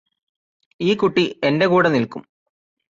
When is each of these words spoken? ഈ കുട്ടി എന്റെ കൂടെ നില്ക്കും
ഈ 0.79 0.95
കുട്ടി 0.95 1.25
എന്റെ 1.43 1.67
കൂടെ 1.67 1.89
നില്ക്കും 1.89 2.23